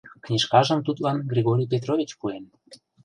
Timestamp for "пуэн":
2.19-2.43